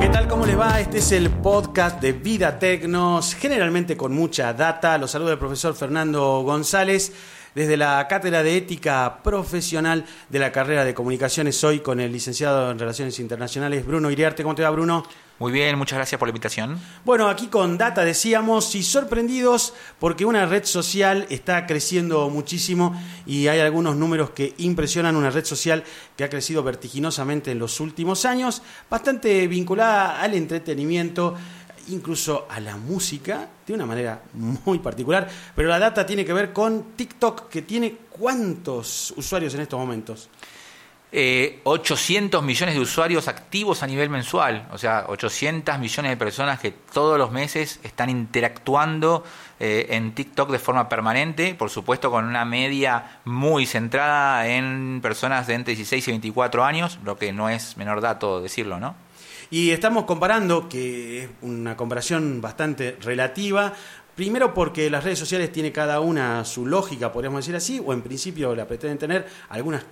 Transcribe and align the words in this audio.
¿Qué 0.00 0.08
tal? 0.08 0.28
¿Cómo 0.28 0.46
les 0.46 0.58
va? 0.58 0.80
Este 0.80 0.98
es 0.98 1.12
el 1.12 1.30
podcast 1.30 2.00
de 2.00 2.12
Vida 2.12 2.58
Tecnos, 2.58 3.34
generalmente 3.34 3.96
con 3.96 4.12
mucha 4.14 4.52
data. 4.52 4.98
Los 4.98 5.10
saluda 5.10 5.32
el 5.32 5.38
profesor 5.38 5.74
Fernando 5.74 6.42
González 6.42 7.12
desde 7.58 7.76
la 7.76 8.06
Cátedra 8.06 8.44
de 8.44 8.56
Ética 8.56 9.18
Profesional 9.24 10.04
de 10.28 10.38
la 10.38 10.52
carrera 10.52 10.84
de 10.84 10.94
Comunicaciones, 10.94 11.64
hoy 11.64 11.80
con 11.80 11.98
el 11.98 12.12
licenciado 12.12 12.70
en 12.70 12.78
Relaciones 12.78 13.18
Internacionales 13.18 13.84
Bruno 13.84 14.12
Iriarte. 14.12 14.44
¿Cómo 14.44 14.54
te 14.54 14.62
va, 14.62 14.70
Bruno? 14.70 15.02
Muy 15.40 15.50
bien, 15.50 15.76
muchas 15.76 15.98
gracias 15.98 16.18
por 16.20 16.28
la 16.28 16.30
invitación. 16.30 16.80
Bueno, 17.04 17.28
aquí 17.28 17.48
con 17.48 17.76
data 17.76 18.04
decíamos 18.04 18.74
y 18.76 18.84
sorprendidos 18.84 19.74
porque 19.98 20.24
una 20.24 20.46
red 20.46 20.64
social 20.64 21.26
está 21.30 21.66
creciendo 21.66 22.30
muchísimo 22.30 23.00
y 23.26 23.48
hay 23.48 23.58
algunos 23.58 23.96
números 23.96 24.30
que 24.30 24.54
impresionan 24.58 25.16
una 25.16 25.30
red 25.30 25.44
social 25.44 25.82
que 26.16 26.24
ha 26.24 26.30
crecido 26.30 26.62
vertiginosamente 26.62 27.50
en 27.50 27.58
los 27.58 27.80
últimos 27.80 28.24
años, 28.24 28.62
bastante 28.88 29.48
vinculada 29.48 30.20
al 30.20 30.34
entretenimiento, 30.34 31.36
incluso 31.90 32.46
a 32.50 32.60
la 32.60 32.76
música, 32.76 33.48
de 33.66 33.74
una 33.74 33.86
manera 33.86 34.22
muy 34.34 34.78
particular, 34.78 35.28
pero 35.54 35.68
la 35.68 35.78
data 35.78 36.04
tiene 36.06 36.24
que 36.24 36.32
ver 36.32 36.52
con 36.52 36.92
TikTok, 36.96 37.48
que 37.48 37.62
tiene 37.62 37.96
cuántos 38.10 39.12
usuarios 39.16 39.54
en 39.54 39.60
estos 39.60 39.78
momentos. 39.78 40.28
Eh, 41.10 41.60
800 41.64 42.42
millones 42.42 42.74
de 42.74 42.82
usuarios 42.82 43.28
activos 43.28 43.82
a 43.82 43.86
nivel 43.86 44.10
mensual, 44.10 44.68
o 44.70 44.76
sea, 44.76 45.06
800 45.08 45.78
millones 45.78 46.10
de 46.10 46.16
personas 46.18 46.60
que 46.60 46.70
todos 46.70 47.16
los 47.16 47.30
meses 47.30 47.80
están 47.82 48.10
interactuando 48.10 49.24
eh, 49.58 49.86
en 49.88 50.14
TikTok 50.14 50.50
de 50.50 50.58
forma 50.58 50.86
permanente, 50.90 51.54
por 51.54 51.70
supuesto 51.70 52.10
con 52.10 52.26
una 52.26 52.44
media 52.44 53.20
muy 53.24 53.64
centrada 53.64 54.48
en 54.48 55.00
personas 55.00 55.46
de 55.46 55.54
entre 55.54 55.74
16 55.74 56.08
y 56.08 56.10
24 56.10 56.62
años, 56.62 56.98
lo 57.02 57.16
que 57.16 57.32
no 57.32 57.48
es 57.48 57.78
menor 57.78 58.02
dato 58.02 58.42
decirlo, 58.42 58.78
¿no? 58.78 58.94
Y 59.50 59.70
estamos 59.70 60.04
comparando, 60.04 60.68
que 60.68 61.24
es 61.24 61.30
una 61.42 61.76
comparación 61.76 62.40
bastante 62.40 62.96
relativa, 63.00 63.74
Primero 64.18 64.52
porque 64.52 64.90
las 64.90 65.04
redes 65.04 65.20
sociales 65.20 65.52
tienen 65.52 65.70
cada 65.70 66.00
una 66.00 66.44
su 66.44 66.66
lógica, 66.66 67.12
podríamos 67.12 67.38
decir 67.38 67.54
así, 67.54 67.80
o 67.86 67.92
en 67.92 68.02
principio 68.02 68.52
la 68.52 68.66
pretenden 68.66 68.98
tener, 68.98 69.28
algunas 69.48 69.84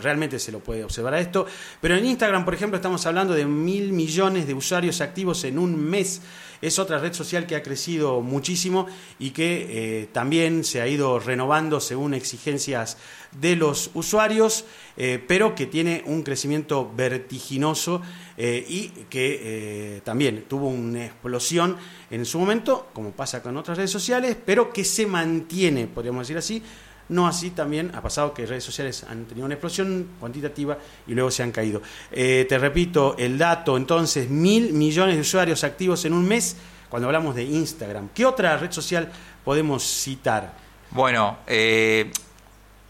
realmente 0.00 0.38
se 0.38 0.52
lo 0.52 0.60
puede 0.60 0.84
observar 0.84 1.14
a 1.14 1.20
esto. 1.20 1.46
Pero 1.80 1.96
en 1.96 2.04
Instagram, 2.04 2.44
por 2.44 2.54
ejemplo, 2.54 2.76
estamos 2.76 3.04
hablando 3.06 3.34
de 3.34 3.46
mil 3.46 3.92
millones 3.92 4.46
de 4.46 4.54
usuarios 4.54 5.00
activos 5.00 5.44
en 5.44 5.58
un 5.58 5.76
mes. 5.76 6.22
Es 6.62 6.78
otra 6.78 6.98
red 6.98 7.12
social 7.12 7.46
que 7.46 7.56
ha 7.56 7.62
crecido 7.62 8.22
muchísimo 8.22 8.86
y 9.18 9.30
que 9.30 9.66
eh, 10.02 10.08
también 10.12 10.64
se 10.64 10.80
ha 10.80 10.86
ido 10.86 11.18
renovando 11.18 11.78
según 11.78 12.14
exigencias 12.14 12.96
de 13.32 13.54
los 13.56 13.90
usuarios, 13.92 14.64
eh, 14.96 15.22
pero 15.26 15.54
que 15.54 15.66
tiene 15.66 16.02
un 16.06 16.22
crecimiento 16.22 16.90
vertiginoso 16.96 18.00
eh, 18.38 18.64
y 18.66 18.88
que 19.10 20.00
también 20.04 20.44
tuvo 20.48 20.68
una 20.68 21.04
explosión 21.04 21.76
en 22.10 22.24
su 22.24 22.38
momento, 22.38 22.88
como 22.94 23.10
pasa 23.10 23.42
con 23.42 23.56
otras 23.58 23.76
redes 23.76 23.90
sociales, 23.90 24.36
pero 24.42 24.72
que 24.72 24.84
se 24.84 25.06
mantiene, 25.06 25.86
podríamos 25.86 26.26
decir 26.26 26.38
así, 26.38 26.62
no 27.08 27.26
así 27.26 27.50
también 27.50 27.90
ha 27.94 28.00
pasado 28.00 28.32
que 28.32 28.46
redes 28.46 28.64
sociales 28.64 29.04
han 29.08 29.24
tenido 29.24 29.44
una 29.44 29.54
explosión 29.54 30.08
cuantitativa 30.18 30.78
y 31.06 31.14
luego 31.14 31.30
se 31.30 31.42
han 31.42 31.52
caído. 31.52 31.82
Eh, 32.10 32.46
te 32.48 32.58
repito, 32.58 33.14
el 33.18 33.38
dato 33.38 33.76
entonces, 33.76 34.30
mil 34.30 34.72
millones 34.72 35.16
de 35.16 35.20
usuarios 35.20 35.64
activos 35.64 36.04
en 36.04 36.12
un 36.12 36.26
mes 36.26 36.56
cuando 36.88 37.08
hablamos 37.08 37.34
de 37.34 37.44
Instagram. 37.44 38.10
¿Qué 38.14 38.24
otra 38.24 38.56
red 38.56 38.70
social 38.70 39.10
podemos 39.44 39.82
citar? 39.82 40.54
Bueno, 40.90 41.38
eh, 41.46 42.10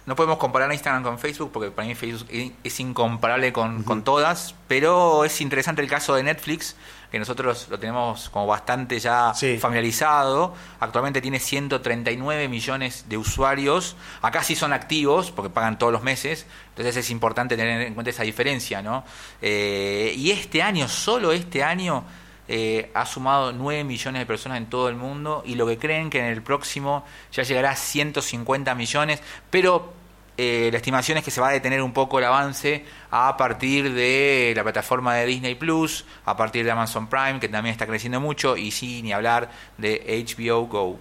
no 0.07 0.17
podemos 0.17 0.39
comparar 0.39 0.71
a 0.71 0.75
Instagram 0.75 1.03
con 1.03 1.19
Facebook 1.19 1.51
porque 1.53 1.71
para 1.71 1.89
mí 1.89 1.95
Facebook 1.95 2.29
es 2.63 2.81
incomparable 2.81 3.53
con, 3.53 3.83
con 3.85 4.05
todas, 4.05 4.55
pero 4.69 5.25
es 5.25 5.41
interesante 5.41 5.83
el 5.83 5.89
caso 5.89 6.15
de 6.15 6.23
Netflix 6.23 6.77
que 7.15 7.21
nosotros 7.21 7.69
lo 7.71 7.79
tenemos 7.79 8.29
como 8.29 8.49
bastante 8.49 8.99
ya 8.99 9.33
familiarizado. 9.61 10.53
Actualmente 10.81 11.21
tiene 11.21 11.39
139 11.39 12.49
millones 12.49 13.05
de 13.09 13.17
usuarios. 13.17 13.95
Acá 14.21 14.43
sí 14.43 14.57
son 14.57 14.73
activos 14.73 15.31
porque 15.31 15.49
pagan 15.49 15.79
todos 15.79 15.93
los 15.93 16.03
meses. 16.03 16.45
Entonces 16.71 16.97
es 16.97 17.11
importante 17.11 17.57
tener 17.57 17.83
en 17.83 17.95
cuenta 17.95 18.11
esa 18.11 18.25
diferencia, 18.25 18.83
¿no? 18.83 19.05
Eh, 19.41 20.13
y 20.17 20.33
este 20.33 20.61
año, 20.61 20.89
solo 20.89 21.31
este 21.31 21.63
año, 21.63 22.03
eh, 22.49 22.91
ha 22.95 23.07
sumado 23.07 23.53
9 23.53 23.85
millones 23.85 24.21
de 24.21 24.27
personas 24.27 24.59
en 24.59 24.67
todo 24.67 24.89
el 24.89 24.97
mundo 24.97 25.43
y 25.47 25.55
lo 25.55 25.67
que 25.67 25.79
creen 25.79 26.11
que 26.11 26.19
en 26.19 26.27
el 26.27 26.43
próximo 26.43 27.05
ya 27.33 27.43
llegará 27.43 27.71
a 27.71 27.77
150 27.77 28.75
millones, 28.75 29.23
pero 29.51 29.93
eh, 30.37 30.69
la 30.73 30.79
estimación 30.79 31.19
es 31.19 31.25
que 31.25 31.31
se 31.31 31.41
va 31.41 31.49
a 31.49 31.53
detener 31.53 31.81
un 31.81 31.93
poco 31.93 32.19
el 32.19 32.25
avance 32.25 32.85
a 33.11 33.37
partir 33.37 33.93
de 33.95 34.53
la 34.57 34.65
plataforma 34.65 35.15
de 35.15 35.27
Disney 35.27 35.55
Plus, 35.55 36.05
a 36.25 36.37
partir 36.37 36.65
de 36.65 36.73
Amazon 36.73 37.07
Prime, 37.07 37.39
que 37.39 37.49
también 37.49 37.73
está 37.73 37.87
creciendo 37.87 38.21
mucho, 38.21 38.57
y 38.57 38.71
sí, 38.73 39.03
ni 39.03 39.13
hablar 39.13 39.51
de 39.79 40.25
HBO 40.27 40.67
Go. 40.67 40.99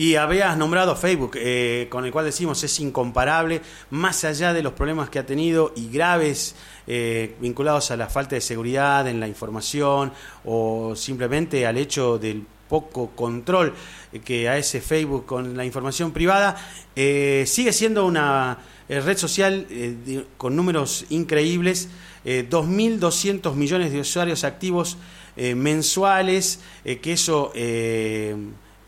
Y 0.00 0.16
habías 0.16 0.56
nombrado 0.56 0.96
Facebook, 0.96 1.32
eh, 1.34 1.86
con 1.90 2.06
el 2.06 2.10
cual 2.10 2.24
decimos 2.24 2.64
es 2.64 2.80
incomparable, 2.80 3.60
más 3.90 4.24
allá 4.24 4.54
de 4.54 4.62
los 4.62 4.72
problemas 4.72 5.10
que 5.10 5.18
ha 5.18 5.26
tenido 5.26 5.74
y 5.76 5.90
graves 5.90 6.56
eh, 6.86 7.36
vinculados 7.38 7.90
a 7.90 7.98
la 7.98 8.06
falta 8.06 8.34
de 8.34 8.40
seguridad 8.40 9.06
en 9.08 9.20
la 9.20 9.28
información 9.28 10.10
o 10.46 10.96
simplemente 10.96 11.66
al 11.66 11.76
hecho 11.76 12.16
del 12.18 12.46
poco 12.70 13.10
control 13.10 13.74
que 14.24 14.48
a 14.48 14.56
ese 14.56 14.80
Facebook 14.80 15.26
con 15.26 15.56
la 15.56 15.66
información 15.66 16.12
privada, 16.12 16.56
eh, 16.96 17.44
sigue 17.46 17.72
siendo 17.74 18.06
una 18.06 18.56
eh, 18.88 19.00
red 19.00 19.18
social 19.18 19.66
eh, 19.68 20.24
con 20.38 20.56
números 20.56 21.04
increíbles, 21.10 21.90
2.200 22.24 23.54
millones 23.54 23.92
de 23.92 24.00
usuarios 24.00 24.44
activos 24.44 24.98
mensuales, 25.36 26.60
que 26.84 27.12
eso 27.12 27.50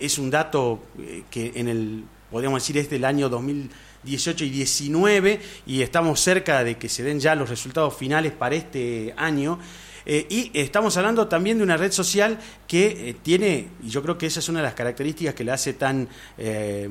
es 0.02 0.18
un 0.18 0.30
dato 0.30 0.80
que 1.30 1.52
en 1.54 1.68
el, 1.68 2.04
podríamos 2.30 2.62
decir, 2.62 2.76
es 2.76 2.90
del 2.90 3.04
año 3.04 3.28
2018 3.28 4.44
y 4.44 4.50
19 4.50 5.40
y 5.66 5.82
estamos 5.82 6.20
cerca 6.20 6.64
de 6.64 6.76
que 6.76 6.88
se 6.88 7.04
den 7.04 7.20
ya 7.20 7.34
los 7.34 7.48
resultados 7.48 7.96
finales 7.96 8.32
para 8.32 8.56
este 8.56 9.14
año. 9.16 9.58
Eh, 10.04 10.26
y 10.28 10.50
estamos 10.58 10.96
hablando 10.96 11.28
también 11.28 11.58
de 11.58 11.64
una 11.64 11.76
red 11.76 11.92
social 11.92 12.38
que 12.66 13.10
eh, 13.10 13.16
tiene, 13.22 13.68
y 13.82 13.88
yo 13.88 14.02
creo 14.02 14.18
que 14.18 14.26
esa 14.26 14.40
es 14.40 14.48
una 14.48 14.60
de 14.60 14.64
las 14.64 14.74
características 14.74 15.34
que 15.34 15.44
la 15.44 15.54
hace 15.54 15.74
tan, 15.74 16.08
eh, 16.38 16.88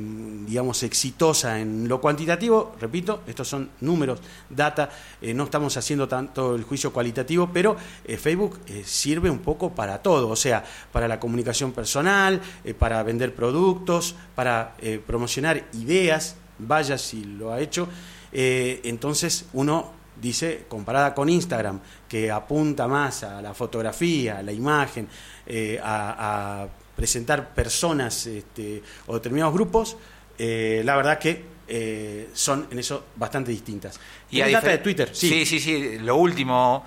digamos, 0.47 0.83
exitosa 0.83 1.59
en 1.59 1.87
lo 1.87 1.99
cuantitativo. 1.99 2.75
Repito, 2.79 3.21
estos 3.27 3.47
son 3.47 3.69
números, 3.81 4.19
data, 4.49 4.89
no 5.21 5.43
estamos 5.45 5.75
haciendo 5.77 6.07
tanto 6.07 6.55
el 6.55 6.63
juicio 6.63 6.91
cualitativo, 6.93 7.49
pero 7.51 7.75
Facebook 8.05 8.59
sirve 8.83 9.29
un 9.29 9.39
poco 9.39 9.73
para 9.73 10.01
todo, 10.01 10.29
o 10.29 10.35
sea, 10.35 10.63
para 10.91 11.07
la 11.07 11.19
comunicación 11.19 11.71
personal, 11.71 12.41
para 12.77 13.03
vender 13.03 13.33
productos, 13.33 14.15
para 14.35 14.75
promocionar 15.05 15.67
ideas, 15.73 16.35
vaya 16.59 16.97
si 16.97 17.23
lo 17.23 17.51
ha 17.51 17.59
hecho. 17.59 17.87
entonces 18.31 19.45
uno 19.53 20.00
dice, 20.21 20.65
comparada 20.67 21.13
con 21.13 21.27
Instagram, 21.27 21.79
que 22.07 22.31
apunta 22.31 22.87
más 22.87 23.23
a 23.23 23.41
la 23.41 23.53
fotografía, 23.53 24.37
a 24.37 24.43
la 24.43 24.51
imagen, 24.51 25.07
eh, 25.45 25.79
a, 25.83 26.67
presentar 26.95 27.55
personas 27.55 28.27
este, 28.27 28.83
o 29.07 29.15
determinados 29.15 29.53
grupos, 29.55 29.97
eh, 30.37 30.83
la 30.85 30.95
verdad 30.95 31.17
que 31.17 31.43
eh, 31.67 32.29
son 32.33 32.67
en 32.69 32.77
eso 32.77 33.05
bastante 33.15 33.49
distintas. 33.49 33.99
Y 34.29 34.39
data 34.39 34.69
de 34.69 34.77
Twitter, 34.77 35.09
sí. 35.11 35.43
Sí, 35.45 35.59
sí, 35.59 35.97
Lo 35.99 36.17
último, 36.17 36.85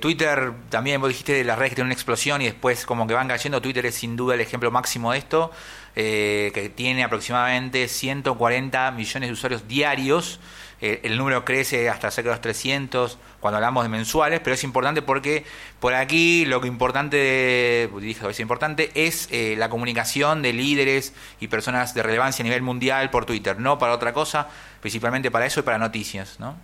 Twitter 0.00 0.52
también, 0.68 1.00
vos 1.00 1.08
dijiste 1.08 1.32
de 1.32 1.44
las 1.44 1.58
redes 1.58 1.70
que 1.70 1.76
tienen 1.76 1.88
una 1.88 1.94
explosión 1.94 2.40
y 2.40 2.44
después 2.44 2.86
como 2.86 3.06
que 3.06 3.14
van 3.14 3.26
cayendo. 3.26 3.60
Twitter 3.60 3.84
es 3.86 3.96
sin 3.96 4.14
duda 4.14 4.34
el 4.34 4.40
ejemplo 4.42 4.70
máximo 4.70 5.10
de 5.10 5.18
esto, 5.18 5.50
que 5.94 6.72
tiene 6.76 7.02
aproximadamente 7.02 7.88
140 7.88 8.92
millones 8.92 9.28
de 9.28 9.32
usuarios 9.32 9.66
diarios. 9.66 10.38
Eh, 10.80 11.00
el 11.02 11.18
número 11.18 11.44
crece 11.44 11.88
hasta 11.88 12.10
cerca 12.10 12.30
de 12.30 12.36
los 12.36 12.40
300 12.40 13.18
cuando 13.40 13.56
hablamos 13.56 13.82
de 13.82 13.88
mensuales, 13.88 14.40
pero 14.40 14.54
es 14.54 14.62
importante 14.62 15.02
porque 15.02 15.44
por 15.80 15.94
aquí 15.94 16.44
lo 16.44 16.60
que 16.60 16.68
importante, 16.68 17.90
dije 18.00 18.28
es 18.28 18.40
importante, 18.40 18.90
es 18.94 19.28
eh, 19.32 19.56
la 19.58 19.68
comunicación 19.70 20.40
de 20.40 20.52
líderes 20.52 21.14
y 21.40 21.48
personas 21.48 21.94
de 21.94 22.02
relevancia 22.04 22.42
a 22.42 22.44
nivel 22.44 22.62
mundial 22.62 23.10
por 23.10 23.26
Twitter, 23.26 23.58
no 23.58 23.78
para 23.78 23.92
otra 23.92 24.12
cosa, 24.12 24.48
principalmente 24.80 25.32
para 25.32 25.46
eso 25.46 25.60
y 25.60 25.62
para 25.64 25.78
noticias, 25.78 26.38
¿no? 26.38 26.56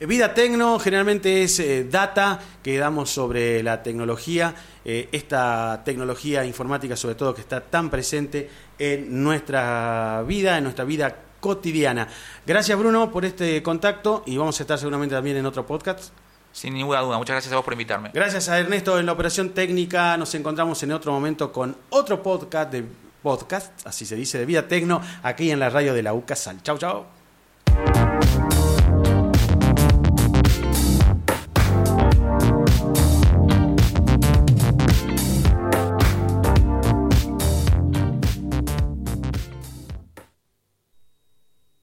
Eh, 0.00 0.06
Vida 0.06 0.34
Tecno 0.34 0.80
generalmente 0.80 1.44
es 1.44 1.62
data 1.88 2.40
que 2.64 2.76
damos 2.78 3.10
sobre 3.10 3.62
la 3.62 3.80
tecnología, 3.82 4.54
esta 4.84 5.82
tecnología 5.84 6.44
informática 6.44 6.96
sobre 6.96 7.16
todo 7.16 7.34
que 7.34 7.40
está 7.40 7.60
tan 7.60 7.90
presente 7.90 8.48
en 8.78 9.22
nuestra 9.24 10.22
vida, 10.26 10.58
en 10.58 10.64
nuestra 10.64 10.84
vida 10.84 11.25
cotidiana. 11.40 12.08
Gracias 12.46 12.78
Bruno 12.78 13.10
por 13.10 13.24
este 13.24 13.62
contacto 13.62 14.22
y 14.26 14.36
vamos 14.36 14.58
a 14.60 14.62
estar 14.62 14.78
seguramente 14.78 15.14
también 15.14 15.36
en 15.36 15.46
otro 15.46 15.66
podcast. 15.66 16.12
Sin 16.52 16.72
ninguna 16.72 17.00
duda, 17.00 17.18
muchas 17.18 17.34
gracias 17.34 17.52
a 17.52 17.56
vos 17.56 17.64
por 17.64 17.74
invitarme. 17.74 18.10
Gracias 18.14 18.48
a 18.48 18.58
Ernesto 18.58 18.98
en 18.98 19.06
la 19.06 19.12
operación 19.12 19.50
técnica. 19.50 20.16
Nos 20.16 20.34
encontramos 20.34 20.82
en 20.82 20.92
otro 20.92 21.12
momento 21.12 21.52
con 21.52 21.76
otro 21.90 22.22
podcast 22.22 22.72
de 22.72 22.84
podcast, 23.22 23.86
así 23.86 24.06
se 24.06 24.16
dice, 24.16 24.38
de 24.38 24.46
Vida 24.46 24.68
Tecno, 24.68 25.02
aquí 25.22 25.50
en 25.50 25.58
la 25.58 25.68
radio 25.68 25.92
de 25.92 26.02
la 26.02 26.14
UCASAL. 26.14 26.62
Chau, 26.62 26.78
chau. 26.78 27.15